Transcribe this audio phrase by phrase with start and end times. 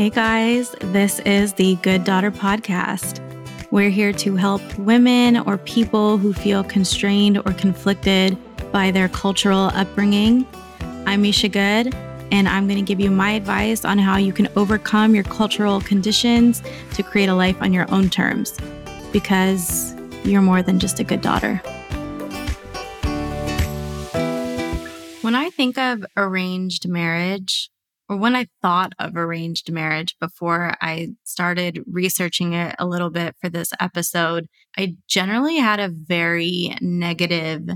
[0.00, 3.20] Hey guys, this is the Good Daughter Podcast.
[3.70, 8.38] We're here to help women or people who feel constrained or conflicted
[8.72, 10.46] by their cultural upbringing.
[11.04, 11.94] I'm Misha Good,
[12.32, 15.82] and I'm going to give you my advice on how you can overcome your cultural
[15.82, 16.62] conditions
[16.94, 18.56] to create a life on your own terms
[19.12, 19.94] because
[20.24, 21.56] you're more than just a good daughter.
[25.20, 27.70] When I think of arranged marriage,
[28.10, 33.36] or when I thought of arranged marriage before I started researching it a little bit
[33.40, 37.68] for this episode, I generally had a very negative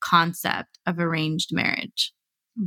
[0.00, 2.12] concept of arranged marriage.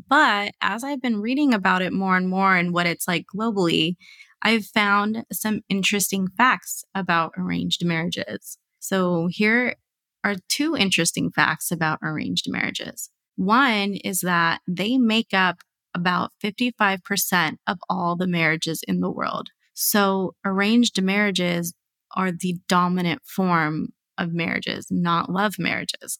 [0.09, 3.95] But as I've been reading about it more and more and what it's like globally,
[4.41, 8.57] I've found some interesting facts about arranged marriages.
[8.79, 9.75] So here
[10.23, 13.11] are two interesting facts about arranged marriages.
[13.35, 15.57] One is that they make up
[15.95, 19.49] about 55% of all the marriages in the world.
[19.73, 21.73] So arranged marriages
[22.15, 26.19] are the dominant form of marriages, not love marriages.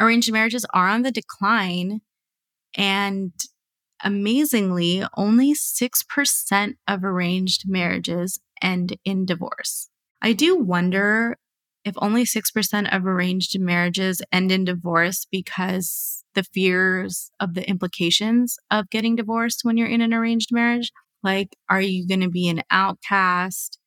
[0.00, 2.00] Arranged marriages are on the decline,
[2.76, 3.32] and
[4.02, 9.88] amazingly, only 6% of arranged marriages end in divorce.
[10.20, 11.36] I do wonder
[11.84, 18.56] if only 6% of arranged marriages end in divorce because the fears of the implications
[18.70, 20.92] of getting divorced when you're in an arranged marriage.
[21.22, 23.78] Like, are you going to be an outcast?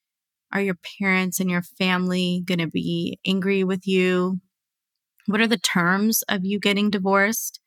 [0.54, 4.40] Are your parents and your family going to be angry with you?
[5.28, 7.60] What are the terms of you getting divorced?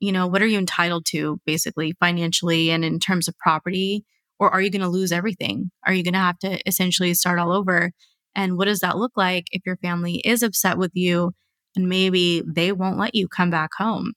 [0.00, 4.04] You know, what are you entitled to basically financially and in terms of property?
[4.40, 5.70] Or are you going to lose everything?
[5.84, 7.92] Are you going to have to essentially start all over?
[8.34, 11.32] And what does that look like if your family is upset with you
[11.76, 14.12] and maybe they won't let you come back home.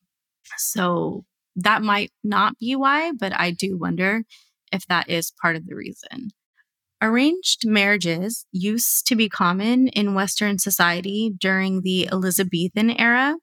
[0.58, 1.24] So
[1.56, 4.24] that might not be why, but I do wonder
[4.72, 6.30] if that is part of the reason.
[7.02, 13.36] Arranged marriages used to be common in Western society during the Elizabethan era,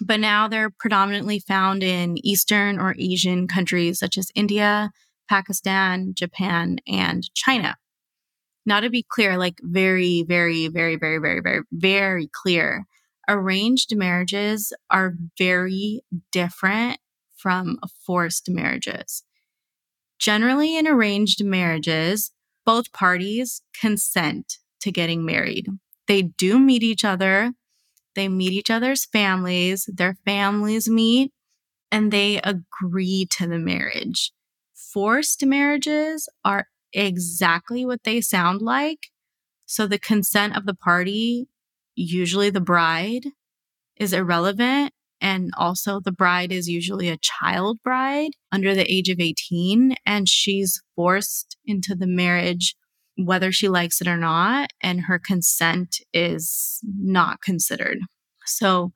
[0.00, 4.90] but now they're predominantly found in Eastern or Asian countries such as India,
[5.28, 7.76] Pakistan, Japan, and China.
[8.66, 12.84] Now, to be clear, like very, very, very, very, very, very, very clear,
[13.28, 16.00] arranged marriages are very
[16.32, 16.98] different
[17.36, 19.22] from forced marriages.
[20.18, 22.32] Generally, in arranged marriages,
[22.64, 25.68] both parties consent to getting married.
[26.08, 27.52] They do meet each other,
[28.16, 31.32] they meet each other's families, their families meet,
[31.92, 34.32] and they agree to the marriage.
[34.74, 39.08] Forced marriages are exactly what they sound like.
[39.66, 41.48] So the consent of the party
[41.96, 43.26] usually the bride
[43.96, 44.92] is irrelevant.
[45.18, 50.28] And also, the bride is usually a child bride under the age of 18, and
[50.28, 52.76] she's forced into the marriage
[53.16, 57.96] whether she likes it or not, and her consent is not considered.
[58.44, 58.92] So,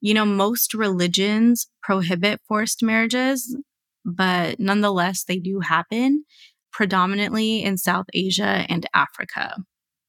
[0.00, 3.56] you know, most religions prohibit forced marriages,
[4.04, 6.24] but nonetheless, they do happen
[6.72, 9.56] predominantly in South Asia and Africa.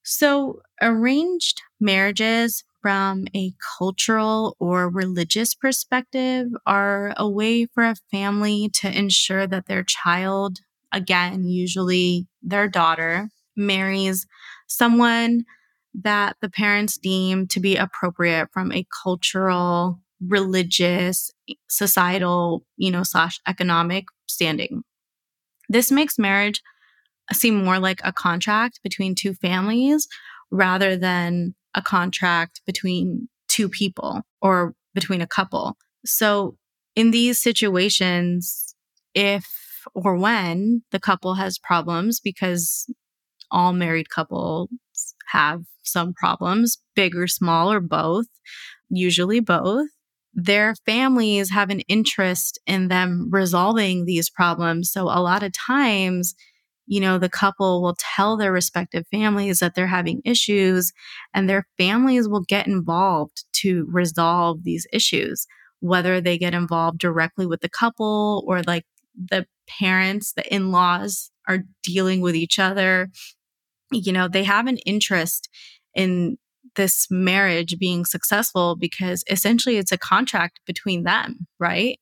[0.03, 8.69] So, arranged marriages from a cultural or religious perspective are a way for a family
[8.81, 10.57] to ensure that their child,
[10.91, 14.25] again, usually their daughter, marries
[14.67, 15.45] someone
[15.93, 21.31] that the parents deem to be appropriate from a cultural, religious,
[21.69, 24.83] societal, you know, slash economic standing.
[25.71, 26.61] This makes marriage
[27.31, 30.05] seem more like a contract between two families
[30.51, 35.77] rather than a contract between two people or between a couple.
[36.05, 36.57] So,
[36.93, 38.75] in these situations,
[39.15, 39.47] if
[39.95, 42.93] or when the couple has problems, because
[43.49, 44.69] all married couples
[45.29, 48.27] have some problems, big or small or both,
[48.89, 49.87] usually both,
[50.33, 54.91] their families have an interest in them resolving these problems.
[54.91, 56.35] So, a lot of times,
[56.87, 60.91] you know, the couple will tell their respective families that they're having issues
[61.33, 65.45] and their families will get involved to resolve these issues,
[65.79, 68.85] whether they get involved directly with the couple or like
[69.15, 69.45] the
[69.79, 73.09] parents, the in laws are dealing with each other.
[73.91, 75.49] You know, they have an interest
[75.93, 76.37] in
[76.75, 81.99] this marriage being successful because essentially it's a contract between them, right?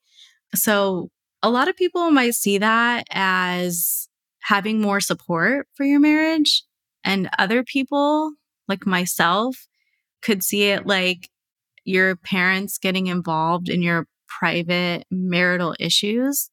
[0.56, 1.10] So
[1.42, 4.08] a lot of people might see that as
[4.42, 6.64] having more support for your marriage.
[7.04, 8.34] And other people,
[8.68, 9.68] like myself,
[10.22, 11.30] could see it like
[11.86, 16.50] your parents getting involved in your private marital issues.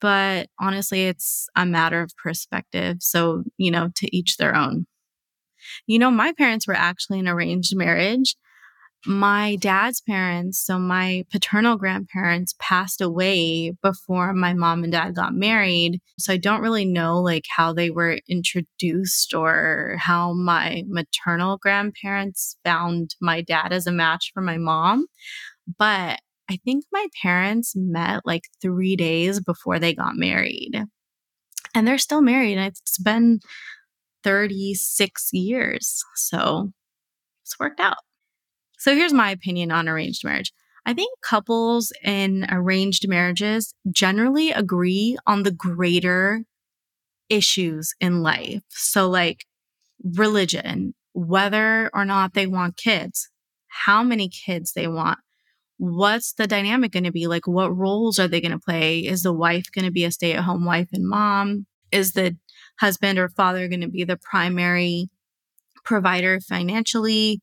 [0.00, 2.98] But honestly, it's a matter of perspective.
[3.00, 4.86] So, you know, to each their own.
[5.86, 8.36] You know, my parents were actually an arranged marriage
[9.06, 15.34] my dad's parents, so my paternal grandparents passed away before my mom and dad got
[15.34, 16.00] married.
[16.18, 22.56] So I don't really know like how they were introduced or how my maternal grandparents
[22.64, 25.06] found my dad as a match for my mom.
[25.78, 30.84] But I think my parents met like 3 days before they got married.
[31.74, 32.58] And they're still married.
[32.58, 33.40] And it's been
[34.22, 36.02] 36 years.
[36.16, 36.72] So
[37.42, 37.96] it's worked out.
[38.78, 40.52] So here's my opinion on arranged marriage.
[40.84, 46.44] I think couples in arranged marriages generally agree on the greater
[47.28, 48.62] issues in life.
[48.70, 49.44] So, like
[50.02, 53.28] religion, whether or not they want kids,
[53.68, 55.20] how many kids they want,
[55.78, 57.26] what's the dynamic going to be?
[57.26, 59.00] Like, what roles are they going to play?
[59.00, 61.66] Is the wife going to be a stay at home wife and mom?
[61.90, 62.36] Is the
[62.78, 65.08] husband or father going to be the primary
[65.84, 67.40] provider financially?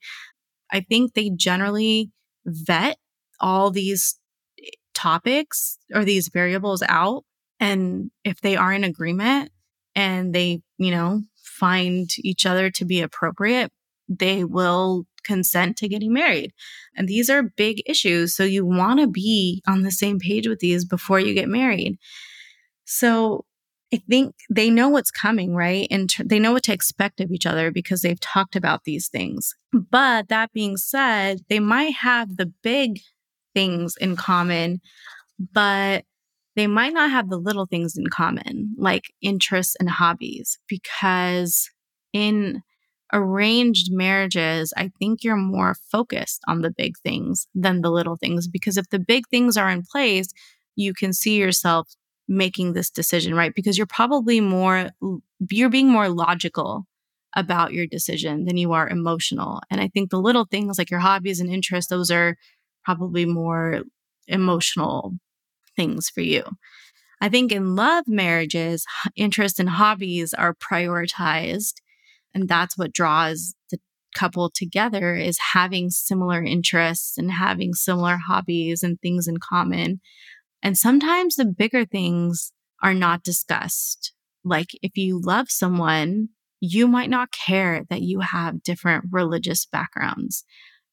[0.71, 2.11] I think they generally
[2.45, 2.97] vet
[3.39, 4.19] all these
[4.61, 7.23] eh, topics or these variables out.
[7.59, 9.51] And if they are in agreement
[9.95, 13.71] and they, you know, find each other to be appropriate,
[14.07, 16.53] they will consent to getting married.
[16.95, 18.35] And these are big issues.
[18.35, 21.97] So you want to be on the same page with these before you get married.
[22.85, 23.45] So
[23.91, 25.87] I think they know what's coming, right?
[25.89, 29.55] And they know what to expect of each other because they've talked about these things.
[29.73, 32.99] But that being said, they might have the big
[33.55, 34.79] things in common,
[35.53, 36.05] but
[36.55, 41.69] they might not have the little things in common, like interests and hobbies, because
[42.13, 42.61] in
[43.11, 48.47] arranged marriages, I think you're more focused on the big things than the little things.
[48.47, 50.27] Because if the big things are in place,
[50.75, 51.89] you can see yourself
[52.29, 53.53] making this decision, right?
[53.53, 54.89] Because you're probably more,
[55.49, 56.85] you're being more logical
[57.35, 59.61] about your decision than you are emotional.
[59.69, 62.37] And I think the little things like your hobbies and interests, those are
[62.85, 63.81] probably more
[64.27, 65.13] emotional
[65.75, 66.43] things for you.
[67.19, 68.85] I think in love marriages,
[69.15, 71.73] interests and hobbies are prioritized.
[72.33, 73.79] And that's what draws the
[74.15, 79.99] couple together is having similar interests and having similar hobbies and things in common.
[80.61, 82.51] And sometimes the bigger things
[82.81, 84.13] are not discussed.
[84.43, 86.29] Like if you love someone,
[86.59, 90.43] you might not care that you have different religious backgrounds.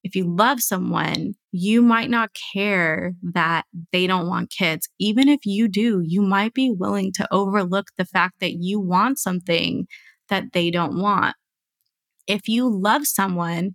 [0.05, 4.89] If you love someone, you might not care that they don't want kids.
[5.01, 9.19] Even if you do, you might be willing to overlook the fact that you want
[9.19, 9.89] something
[10.29, 11.35] that they don't want.
[12.29, 13.75] If you love someone,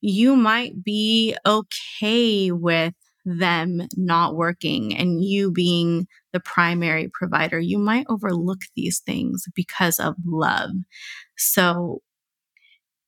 [0.00, 2.94] you might be okay with
[3.28, 9.98] them not working and you being the primary provider, you might overlook these things because
[9.98, 10.70] of love.
[11.36, 12.00] So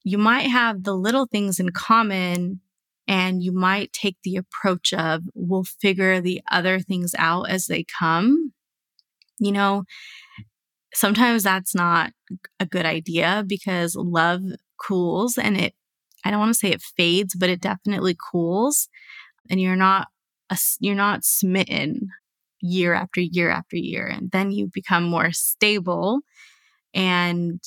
[0.03, 2.61] you might have the little things in common
[3.07, 7.85] and you might take the approach of we'll figure the other things out as they
[7.99, 8.53] come.
[9.39, 9.85] You know,
[10.95, 12.13] sometimes that's not
[12.59, 14.43] a good idea because love
[14.79, 15.75] cools and it
[16.25, 18.89] I don't want to say it fades, but it definitely cools
[19.49, 20.09] and you're not
[20.51, 22.09] a, you're not smitten
[22.61, 26.21] year after year after year and then you become more stable
[26.93, 27.63] and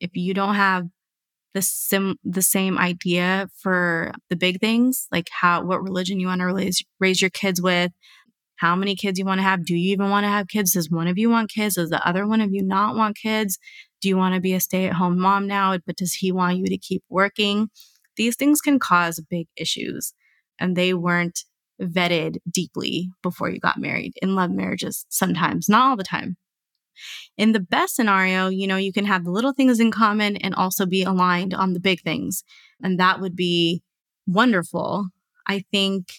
[0.00, 0.86] if you don't have
[1.52, 6.40] the sim the same idea for the big things like how what religion you want
[6.40, 7.92] to raise raise your kids with
[8.56, 10.72] how many kids you want to have do you even want to have kids?
[10.72, 11.74] Does one of you want kids?
[11.74, 13.58] Does the other one of you not want kids?
[14.00, 16.78] Do you want to be a stay-at-home mom now but does he want you to
[16.78, 17.68] keep working?
[18.16, 20.14] These things can cause big issues
[20.58, 21.40] and they weren't
[21.80, 26.36] vetted deeply before you got married in love marriages sometimes, not all the time.
[27.36, 30.54] In the best scenario, you know, you can have the little things in common and
[30.54, 32.44] also be aligned on the big things.
[32.82, 33.82] And that would be
[34.26, 35.08] wonderful.
[35.46, 36.12] I think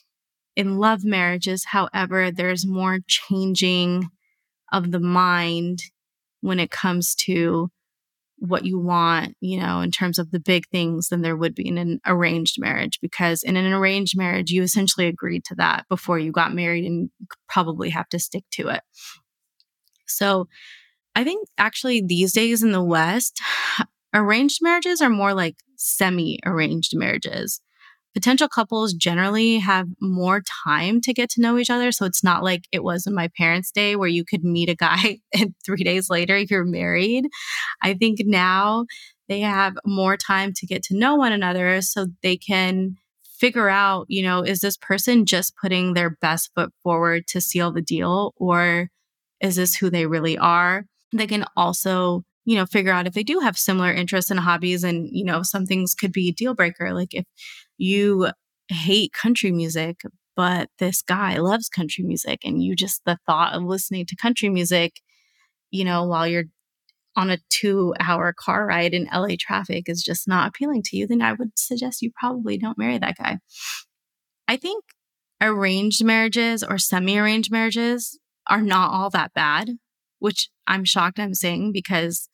[0.56, 4.10] in love marriages, however, there's more changing
[4.72, 5.80] of the mind
[6.42, 7.70] when it comes to
[8.38, 11.68] what you want, you know, in terms of the big things than there would be
[11.68, 13.00] in an arranged marriage.
[13.02, 17.10] Because in an arranged marriage, you essentially agreed to that before you got married and
[17.48, 18.82] probably have to stick to it.
[20.08, 20.48] So
[21.16, 23.42] I think actually these days in the West,
[24.14, 27.62] arranged marriages are more like semi arranged marriages
[28.16, 31.92] potential couples generally have more time to get to know each other.
[31.92, 34.76] So it's not like it was in my parents' day where you could meet a
[34.76, 37.26] guy and three days later you're married.
[37.84, 38.86] I think now
[39.28, 42.96] they have more time to get to know one another so they can
[43.38, 47.72] figure out, you know, is this person just putting their best foot forward to seal
[47.72, 48.88] the deal or
[49.42, 50.86] is this who they really are?
[51.12, 54.84] They can also, you know, figure out if they do have similar interests and hobbies
[54.84, 56.94] and, you know, some things could be a deal breaker.
[56.94, 57.26] Like if
[57.78, 58.30] you
[58.70, 60.02] hate country music,
[60.36, 64.50] but this guy loves country music and you just the thought of listening to country
[64.50, 65.02] music,
[65.72, 66.46] you know, while you're
[67.16, 71.08] on a two hour car ride in LA traffic is just not appealing to you,
[71.08, 73.40] then I would suggest you probably don't marry that guy.
[74.48, 74.84] I think
[75.42, 79.72] arranged marriages or semi arranged marriages are not all that bad,
[80.20, 82.30] which I'm shocked I'm saying because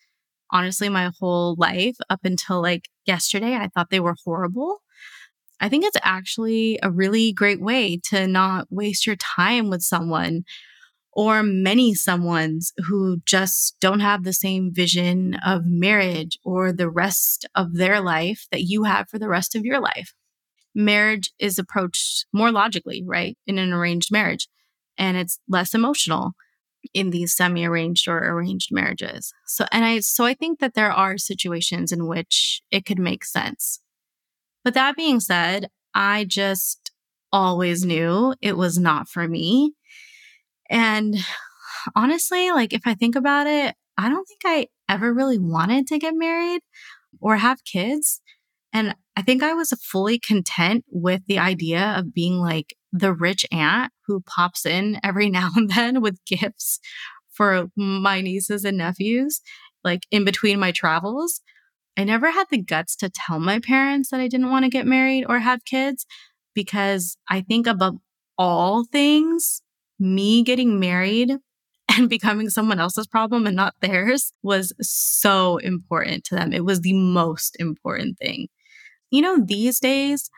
[0.52, 4.82] honestly, my whole life up until like yesterday, I thought they were horrible.
[5.60, 10.44] I think it's actually a really great way to not waste your time with someone
[11.14, 17.46] or many someones who just don't have the same vision of marriage or the rest
[17.54, 20.14] of their life that you have for the rest of your life.
[20.74, 23.38] Marriage is approached more logically, right?
[23.46, 24.48] In an arranged marriage,
[24.98, 26.32] and it's less emotional
[26.94, 29.34] in these semi-arranged or arranged marriages.
[29.46, 33.24] So and I so I think that there are situations in which it could make
[33.26, 33.82] sense.
[34.64, 36.92] But that being said, I just
[37.32, 39.74] always knew it was not for me.
[40.70, 41.16] And
[41.96, 46.00] honestly, like if I think about it, I don't think I ever really wanted to
[46.00, 46.62] get married
[47.20, 48.22] or have kids.
[48.74, 53.46] And I think I was fully content with the idea of being like the rich
[53.52, 56.80] aunt who pops in every now and then with gifts
[57.32, 59.42] for my nieces and nephews,
[59.84, 61.42] like in between my travels.
[61.98, 64.88] I never had the guts to tell my parents that I didn't want to get
[64.88, 66.06] married or have kids
[66.54, 67.96] because I think above
[68.38, 69.62] all things,
[70.00, 71.32] me getting married
[71.98, 76.54] and becoming someone else's problem and not theirs was so important to them.
[76.54, 78.48] It was the most important thing.
[79.12, 80.30] You know, these days,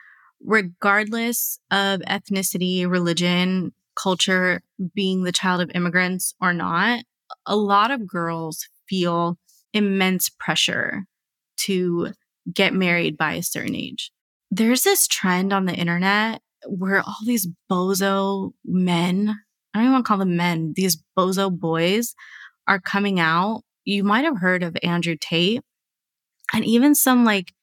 [0.43, 4.61] regardless of ethnicity, religion, culture,
[4.93, 7.03] being the child of immigrants or not,
[7.45, 9.37] a lot of girls feel
[9.73, 11.05] immense pressure
[11.57, 12.13] to
[12.51, 14.11] get married by a certain age.
[14.51, 19.35] There's this trend on the internet where all these bozo men,
[19.73, 22.15] I don't even want to call them men, these bozo boys
[22.67, 23.63] are coming out.
[23.85, 25.61] You might have heard of Andrew Tate
[26.53, 27.53] and even some like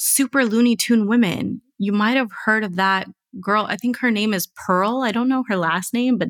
[0.00, 1.60] super Looney Tune women.
[1.76, 3.08] You might have heard of that
[3.40, 3.66] girl.
[3.68, 5.02] I think her name is Pearl.
[5.02, 6.28] I don't know her last name, but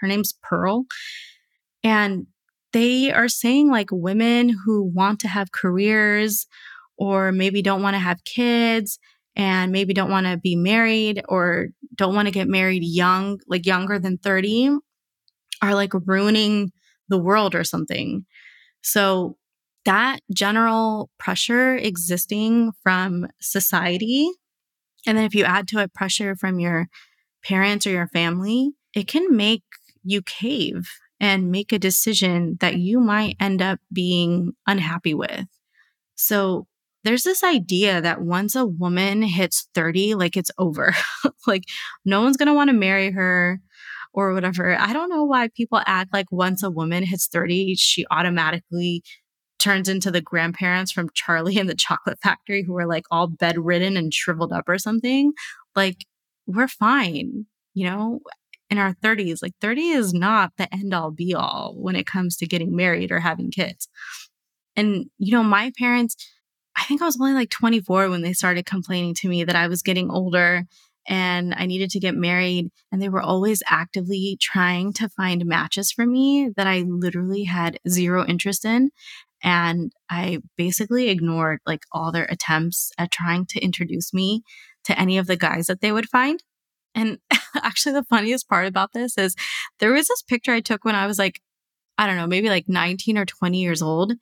[0.00, 0.86] her name's Pearl.
[1.84, 2.26] And
[2.72, 6.46] they are saying like women who want to have careers
[6.96, 8.98] or maybe don't want to have kids
[9.36, 13.66] and maybe don't want to be married or don't want to get married young, like
[13.66, 14.78] younger than 30,
[15.60, 16.72] are like ruining
[17.08, 18.24] the world or something.
[18.82, 19.36] So,
[19.84, 24.28] that general pressure existing from society,
[25.06, 26.88] and then if you add to it pressure from your
[27.42, 29.62] parents or your family, it can make
[30.02, 35.46] you cave and make a decision that you might end up being unhappy with.
[36.14, 36.66] So,
[37.02, 40.94] there's this idea that once a woman hits 30, like it's over.
[41.46, 41.64] like
[42.04, 43.60] no one's going to want to marry her
[44.12, 44.76] or whatever.
[44.78, 49.02] I don't know why people act like once a woman hits 30, she automatically
[49.60, 53.96] turns into the grandparents from Charlie and the Chocolate Factory who are like all bedridden
[53.96, 55.32] and shriveled up or something.
[55.76, 56.06] Like
[56.46, 58.20] we're fine, you know,
[58.70, 59.42] in our 30s.
[59.42, 63.12] Like 30 is not the end all be all when it comes to getting married
[63.12, 63.88] or having kids.
[64.76, 66.16] And, you know, my parents,
[66.76, 69.68] I think I was only like 24 when they started complaining to me that I
[69.68, 70.64] was getting older
[71.08, 72.70] and I needed to get married.
[72.90, 77.78] And they were always actively trying to find matches for me that I literally had
[77.88, 78.90] zero interest in.
[79.42, 84.42] And I basically ignored like all their attempts at trying to introduce me
[84.84, 86.42] to any of the guys that they would find.
[86.94, 87.18] And
[87.62, 89.34] actually, the funniest part about this is
[89.78, 91.40] there was this picture I took when I was like,
[91.98, 94.14] I don't know, maybe like 19 or 20 years old.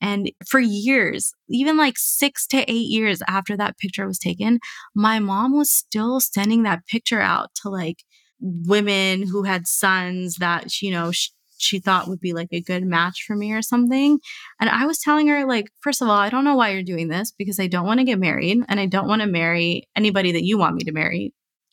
[0.00, 4.60] And for years, even like six to eight years after that picture was taken,
[4.94, 8.04] my mom was still sending that picture out to like
[8.40, 11.12] women who had sons that, you know,
[11.58, 14.18] she thought would be like a good match for me or something.
[14.60, 17.08] And I was telling her, like, first of all, I don't know why you're doing
[17.08, 20.32] this because I don't want to get married and I don't want to marry anybody
[20.32, 21.32] that you want me to marry.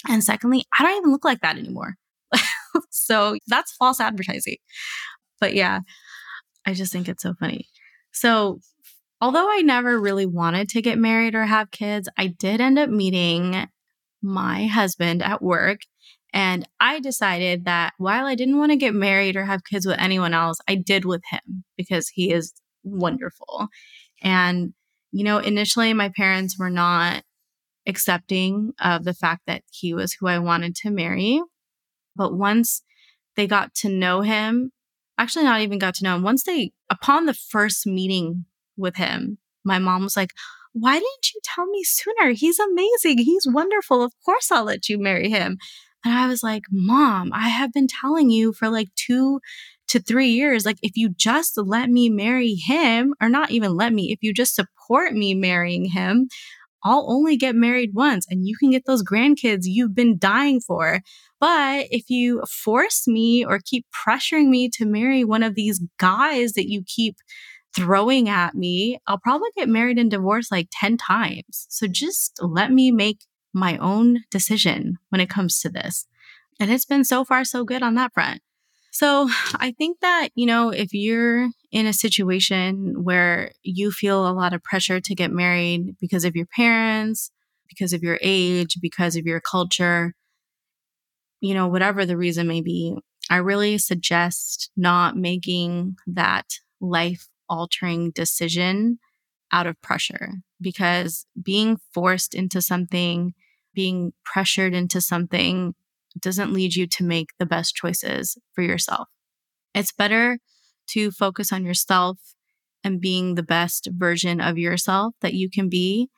[0.09, 1.95] And secondly, I don't even look like that anymore.
[2.89, 4.57] so that's false advertising.
[5.39, 5.79] But yeah,
[6.65, 7.67] I just think it's so funny.
[8.11, 8.59] So,
[9.21, 12.89] although I never really wanted to get married or have kids, I did end up
[12.89, 13.67] meeting
[14.21, 15.79] my husband at work.
[16.33, 19.99] And I decided that while I didn't want to get married or have kids with
[19.99, 23.67] anyone else, I did with him because he is wonderful.
[24.21, 24.73] And,
[25.11, 27.23] you know, initially my parents were not
[27.85, 31.41] accepting of the fact that he was who I wanted to marry.
[32.15, 32.81] But once
[33.35, 34.71] they got to know him
[35.17, 36.23] actually not even got to know him.
[36.23, 38.45] Once they, upon the first meeting
[38.77, 40.31] with him, my mom was like,
[40.73, 42.31] why didn't you tell me sooner?
[42.31, 43.19] He's amazing.
[43.19, 44.03] He's wonderful.
[44.03, 45.57] Of course, I'll let you marry him.
[46.05, 49.39] And I was like, Mom, I have been telling you for like two
[49.89, 53.93] to three years, like, if you just let me marry him, or not even let
[53.93, 56.27] me, if you just support me marrying him,
[56.83, 60.99] I'll only get married once and you can get those grandkids you've been dying for.
[61.39, 66.53] But if you force me or keep pressuring me to marry one of these guys
[66.53, 67.15] that you keep
[67.75, 71.65] throwing at me, I'll probably get married and divorced like 10 times.
[71.69, 73.19] So just let me make
[73.53, 76.07] my own decision when it comes to this.
[76.59, 78.41] And it's been so far so good on that front.
[78.91, 84.33] So I think that, you know, if you're in a situation where you feel a
[84.33, 87.31] lot of pressure to get married because of your parents,
[87.67, 90.13] because of your age, because of your culture,
[91.41, 92.95] you know, whatever the reason may be,
[93.29, 96.45] I really suggest not making that
[96.79, 98.99] life altering decision
[99.51, 103.33] out of pressure because being forced into something,
[103.73, 105.75] being pressured into something
[106.19, 109.07] doesn't lead you to make the best choices for yourself.
[109.73, 110.37] It's better
[110.89, 112.19] to focus on yourself
[112.83, 116.09] and being the best version of yourself that you can be.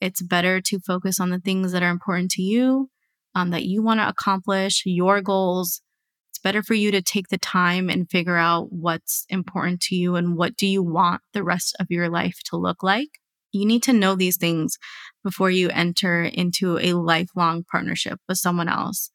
[0.00, 2.88] It's better to focus on the things that are important to you,
[3.34, 5.82] um, that you want to accomplish, your goals.
[6.30, 10.16] It's better for you to take the time and figure out what's important to you
[10.16, 13.10] and what do you want the rest of your life to look like.
[13.52, 14.78] You need to know these things
[15.22, 19.10] before you enter into a lifelong partnership with someone else.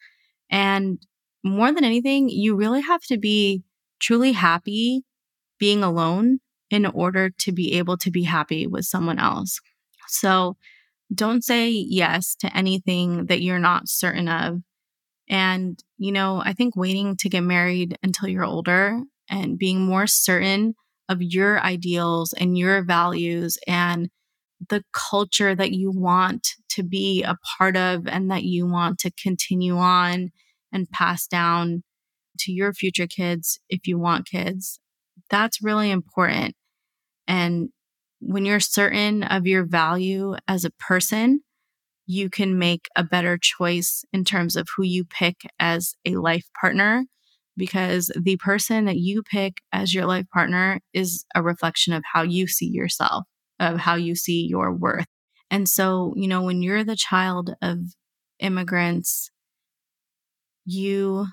[0.50, 1.00] And
[1.44, 3.64] more than anything, you really have to be
[4.00, 5.04] truly happy
[5.60, 9.60] being alone in order to be able to be happy with someone else.
[10.08, 10.58] So
[11.14, 14.60] don't say yes to anything that you're not certain of.
[15.30, 20.08] And, you know, I think waiting to get married until you're older and being more
[20.08, 20.76] certain
[21.10, 24.10] of your ideals and your values and
[24.70, 29.12] the culture that you want to be a part of and that you want to
[29.12, 30.30] continue on
[30.72, 31.84] and pass down
[32.40, 34.80] to your future kids if you want kids.
[35.30, 36.56] That's really important.
[37.28, 37.70] And
[38.20, 41.42] when you're certain of your value as a person,
[42.06, 46.46] you can make a better choice in terms of who you pick as a life
[46.60, 47.04] partner
[47.58, 52.22] because the person that you pick as your life partner is a reflection of how
[52.22, 53.26] you see yourself,
[53.60, 55.08] of how you see your worth.
[55.50, 57.80] And so, you know, when you're the child of
[58.40, 59.30] immigrants,
[60.66, 61.28] you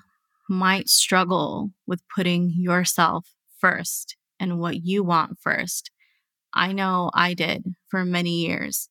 [0.49, 3.27] might struggle with putting yourself
[3.59, 5.91] first and what you want first.
[6.53, 8.89] I know I did for many years.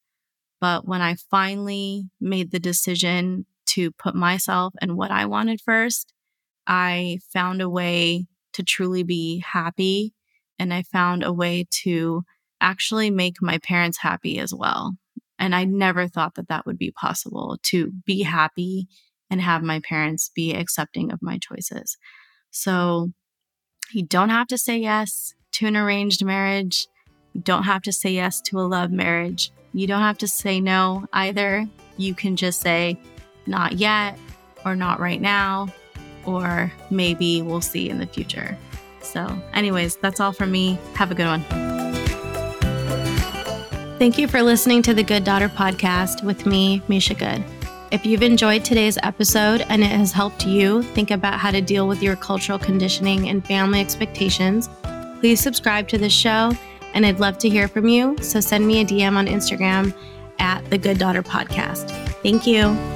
[0.60, 6.12] But when I finally made the decision to put myself and what I wanted first,
[6.66, 10.14] I found a way to truly be happy.
[10.58, 12.22] And I found a way to
[12.64, 14.94] actually make my parents happy as well.
[15.38, 18.88] And I never thought that that would be possible to be happy
[19.30, 21.98] and have my parents be accepting of my choices.
[22.50, 23.10] So
[23.92, 26.86] you don't have to say yes to an arranged marriage.
[27.34, 29.52] You don't have to say yes to a love marriage.
[29.74, 31.66] You don't have to say no either.
[31.98, 32.98] You can just say
[33.46, 34.18] not yet
[34.64, 35.68] or not right now
[36.24, 38.56] or maybe we'll see in the future.
[39.02, 40.78] So, anyways, that's all from me.
[40.94, 41.63] Have a good one.
[43.98, 47.44] Thank you for listening to the Good Daughter podcast with me, Misha Good.
[47.92, 51.86] If you've enjoyed today's episode and it has helped you think about how to deal
[51.86, 54.68] with your cultural conditioning and family expectations,
[55.20, 56.52] please subscribe to the show
[56.92, 58.16] and I'd love to hear from you.
[58.20, 59.94] So send me a DM on Instagram
[60.40, 61.90] at the Good Daughter Podcast.
[62.22, 62.93] Thank you.